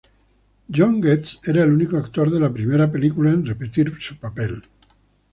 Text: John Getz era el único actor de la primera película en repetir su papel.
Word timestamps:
John 0.75 0.99
Getz 0.99 1.37
era 1.45 1.61
el 1.63 1.73
único 1.73 1.95
actor 1.95 2.31
de 2.31 2.39
la 2.39 2.51
primera 2.51 2.91
película 2.91 3.29
en 3.29 3.45
repetir 3.45 3.95
su 3.99 4.17
papel. 4.17 4.63